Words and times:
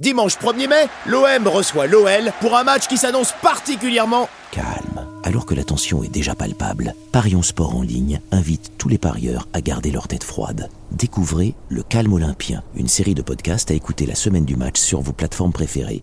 Dimanche 0.00 0.38
1er 0.38 0.68
mai, 0.68 0.88
l'OM 1.06 1.46
reçoit 1.46 1.86
l'OL 1.86 2.32
pour 2.40 2.56
un 2.56 2.64
match 2.64 2.88
qui 2.88 2.98
s'annonce 2.98 3.32
particulièrement 3.40 4.28
calme. 4.50 5.06
Alors 5.22 5.46
que 5.46 5.54
la 5.54 5.62
tension 5.62 6.02
est 6.02 6.08
déjà 6.08 6.34
palpable, 6.34 6.94
Parions 7.12 7.44
Sport 7.44 7.76
en 7.76 7.82
ligne 7.82 8.20
invite 8.32 8.72
tous 8.76 8.88
les 8.88 8.98
parieurs 8.98 9.46
à 9.52 9.60
garder 9.60 9.92
leur 9.92 10.08
tête 10.08 10.24
froide. 10.24 10.68
Découvrez 10.90 11.54
Le 11.68 11.84
Calme 11.84 12.12
Olympien, 12.12 12.64
une 12.74 12.88
série 12.88 13.14
de 13.14 13.22
podcasts 13.22 13.70
à 13.70 13.74
écouter 13.74 14.04
la 14.04 14.16
semaine 14.16 14.44
du 14.44 14.56
match 14.56 14.80
sur 14.80 15.00
vos 15.00 15.12
plateformes 15.12 15.52
préférées. 15.52 16.02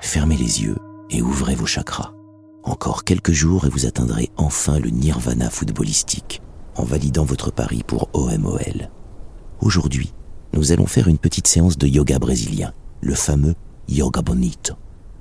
Fermez 0.00 0.38
les 0.38 0.62
yeux 0.62 0.78
et 1.10 1.20
ouvrez 1.20 1.54
vos 1.54 1.66
chakras. 1.66 2.12
Encore 2.62 3.04
quelques 3.04 3.32
jours 3.32 3.66
et 3.66 3.70
vous 3.70 3.84
atteindrez 3.84 4.30
enfin 4.38 4.78
le 4.78 4.88
nirvana 4.88 5.50
footballistique 5.50 6.40
en 6.76 6.84
validant 6.84 7.24
votre 7.24 7.50
pari 7.50 7.82
pour 7.86 8.08
OMOL. 8.14 8.88
Aujourd'hui, 9.60 10.14
nous 10.52 10.72
allons 10.72 10.86
faire 10.86 11.08
une 11.08 11.18
petite 11.18 11.46
séance 11.46 11.78
de 11.78 11.86
yoga 11.86 12.18
brésilien, 12.18 12.72
le 13.00 13.14
fameux 13.14 13.54
yoga 13.88 14.22
bonito. 14.22 14.74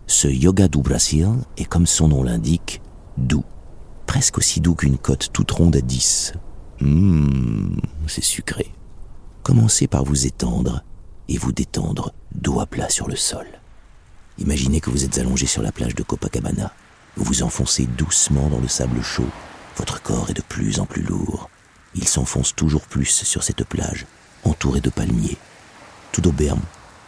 Ce 0.08 0.28
yoga 0.28 0.68
du 0.68 0.80
Brésil 0.80 1.28
est, 1.58 1.66
comme 1.66 1.86
son 1.86 2.08
nom 2.08 2.24
l'indique, 2.24 2.82
doux, 3.18 3.44
presque 4.06 4.38
aussi 4.38 4.62
doux 4.62 4.76
qu'une 4.76 4.98
cote 4.98 5.30
toute 5.34 5.52
ronde 5.52 5.76
à 5.76 5.82
10. 5.82 6.34
Hum, 6.82 7.80
c'est 8.08 8.24
sucré. 8.24 8.72
Commencez 9.44 9.88
par 9.88 10.04
vous 10.04 10.26
étendre 10.26 10.84
et 11.28 11.38
vous 11.38 11.52
détendre 11.52 12.14
dos 12.34 12.59
à 12.59 12.66
plat 12.66 12.90
sur 12.90 13.08
le 13.08 13.16
sol. 13.16 13.46
Imaginez 14.40 14.80
que 14.80 14.90
vous 14.90 15.04
êtes 15.04 15.18
allongé 15.18 15.46
sur 15.46 15.62
la 15.62 15.72
plage 15.72 15.96
de 15.96 16.04
Copacabana. 16.04 16.72
Vous 17.16 17.23
vous 17.23 17.44
enfoncez 17.44 17.86
doucement 17.86 18.48
dans 18.50 18.59
le 18.59 18.68
sable 18.68 19.02
chaud. 19.02 19.30
Votre 19.78 20.02
corps 20.02 20.30
est 20.30 20.36
de 20.36 20.42
plus 20.42 20.80
en 20.80 20.86
plus 20.86 21.02
lourd. 21.02 21.50
Il 21.96 22.08
s'enfonce 22.08 22.56
toujours 22.56 22.82
plus 22.82 23.06
sur 23.06 23.44
cette 23.44 23.64
plage, 23.64 24.06
entouré 24.50 24.82
de 24.82 24.90
palmiers. 24.90 25.38
Tout 26.12 26.22
d'auberme, 26.22 26.62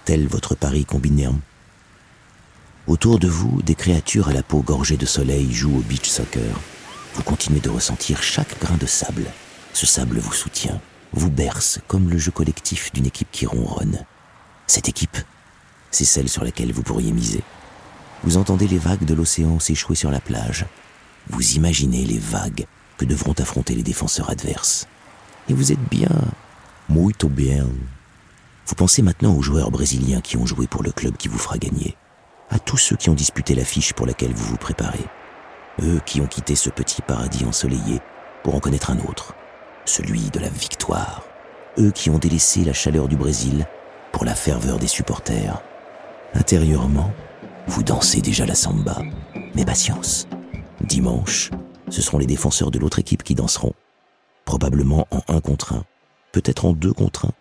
tel 0.06 0.28
votre 0.28 0.56
Paris 0.56 0.86
combiné. 0.86 1.28
Autour 2.88 3.20
de 3.20 3.28
vous, 3.28 3.62
des 3.62 3.76
créatures 3.76 4.30
à 4.30 4.34
la 4.34 4.44
peau 4.44 4.62
gorgée 4.62 4.98
de 4.98 5.06
soleil 5.06 5.54
jouent 5.54 5.78
au 5.78 5.82
beach 5.82 6.08
soccer. 6.08 6.60
Vous 7.14 7.24
continuez 7.24 7.60
de 7.60 7.70
ressentir 7.70 8.24
chaque 8.24 8.60
grain 8.60 8.78
de 8.78 8.86
sable. 8.86 9.26
Ce 9.74 9.86
sable 9.86 10.20
vous 10.20 10.34
soutient, 10.34 10.82
vous 11.14 11.30
berce 11.30 11.80
comme 11.88 12.10
le 12.10 12.18
jeu 12.18 12.32
collectif 12.32 12.92
d'une 12.94 13.06
équipe 13.06 13.32
qui 13.32 13.46
ronronne. 13.46 14.06
Cette 14.68 14.90
équipe, 14.90 15.18
c'est 15.92 16.06
celle 16.06 16.30
sur 16.30 16.44
laquelle 16.44 16.72
vous 16.72 16.84
pourriez 16.84 17.12
miser. 17.12 17.44
Vous 18.24 18.38
entendez 18.38 18.68
les 18.68 18.78
vagues 18.78 19.06
de 19.06 19.14
l'océan 19.14 19.60
s'échouer 19.60 19.96
sur 19.96 20.12
la 20.12 20.20
plage. 20.20 20.66
Vous 21.30 21.54
imaginez 21.54 22.06
les 22.06 22.20
vagues 22.20 22.66
que 22.98 23.06
devront 23.06 23.34
affronter 23.34 23.76
les 23.76 23.84
défenseurs 23.84 24.30
adverses. 24.30 24.88
Et 25.48 25.54
vous 25.54 25.72
êtes 25.72 25.90
bien, 25.90 26.10
muito 26.90 27.30
bien. 27.30 27.68
Vous 28.66 28.76
pensez 28.76 29.02
maintenant 29.02 29.36
aux 29.36 29.42
joueurs 29.42 29.72
brésiliens 29.72 30.22
qui 30.22 30.38
ont 30.38 30.46
joué 30.46 30.68
pour 30.68 30.84
le 30.84 30.92
club 30.92 31.16
qui 31.18 31.28
vous 31.28 31.38
fera 31.38 31.58
gagner, 31.58 31.96
à 32.50 32.60
tous 32.60 32.78
ceux 32.78 32.96
qui 32.96 33.10
ont 33.10 33.16
disputé 33.16 33.56
l'affiche 33.56 33.94
pour 33.94 34.06
laquelle 34.06 34.34
vous 34.34 34.46
vous 34.46 34.58
préparez, 34.58 35.06
eux 35.82 36.02
qui 36.06 36.20
ont 36.22 36.28
quitté 36.28 36.56
ce 36.56 36.70
petit 36.70 37.02
paradis 37.02 37.46
ensoleillé 37.46 38.00
pour 38.44 38.56
en 38.56 38.60
connaître 38.60 38.92
un 38.92 39.00
autre, 39.00 39.34
celui 39.86 40.30
de 40.30 40.40
la 40.40 40.50
victoire, 40.50 41.24
eux 41.78 41.92
qui 41.92 42.10
ont 42.10 42.20
délaissé 42.20 42.64
la 42.64 42.74
chaleur 42.74 43.08
du 43.08 43.16
Brésil 43.16 43.66
pour 44.12 44.26
la 44.26 44.36
ferveur 44.36 44.80
des 44.80 44.88
supporters. 44.88 45.62
Intérieurement, 46.34 47.12
vous 47.68 47.84
dansez 47.84 48.22
déjà 48.22 48.46
la 48.46 48.56
samba, 48.56 49.02
mais 49.56 49.66
patience. 49.66 50.28
Dimanche, 50.82 51.52
ce 51.90 52.02
seront 52.02 52.18
les 52.18 52.26
défenseurs 52.26 52.72
de 52.72 52.80
l'autre 52.80 53.00
équipe 53.00 53.24
qui 53.24 53.36
danseront, 53.36 53.74
probablement 54.46 55.08
en 55.12 55.22
un 55.28 55.42
contre 55.42 55.74
un, 55.74 55.84
peut-être 56.32 56.66
en 56.66 56.74
deux 56.74 56.94
contre 56.94 57.26
un. 57.26 57.32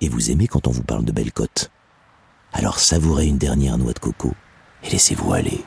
Et 0.00 0.08
vous 0.08 0.30
aimez 0.30 0.46
quand 0.46 0.66
on 0.66 0.70
vous 0.70 0.82
parle 0.82 1.04
de 1.04 1.12
belles 1.12 1.32
côtes. 1.32 1.70
Alors 2.52 2.78
savourez 2.78 3.26
une 3.26 3.38
dernière 3.38 3.78
noix 3.78 3.92
de 3.92 3.98
coco 3.98 4.32
et 4.82 4.90
laissez-vous 4.90 5.32
aller. 5.32 5.64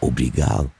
Obrigado. 0.00 0.70